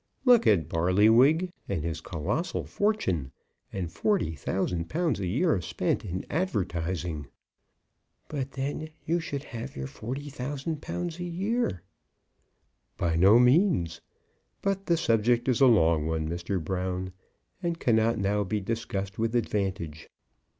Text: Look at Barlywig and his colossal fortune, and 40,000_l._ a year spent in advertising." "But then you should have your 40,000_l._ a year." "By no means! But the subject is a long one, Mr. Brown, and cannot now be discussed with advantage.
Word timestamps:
Look 0.25 0.47
at 0.47 0.67
Barlywig 0.67 1.51
and 1.69 1.83
his 1.83 2.01
colossal 2.01 2.65
fortune, 2.65 3.31
and 3.71 3.87
40,000_l._ 3.87 5.19
a 5.19 5.27
year 5.27 5.61
spent 5.61 6.03
in 6.03 6.25
advertising." 6.27 7.27
"But 8.27 8.53
then 8.53 8.89
you 9.05 9.19
should 9.19 9.43
have 9.43 9.75
your 9.75 9.85
40,000_l._ 9.85 11.19
a 11.19 11.23
year." 11.23 11.83
"By 12.97 13.15
no 13.15 13.37
means! 13.37 14.01
But 14.63 14.87
the 14.87 14.97
subject 14.97 15.47
is 15.47 15.61
a 15.61 15.67
long 15.67 16.07
one, 16.07 16.27
Mr. 16.27 16.59
Brown, 16.59 17.13
and 17.61 17.79
cannot 17.79 18.17
now 18.17 18.43
be 18.43 18.59
discussed 18.59 19.19
with 19.19 19.35
advantage. 19.35 20.09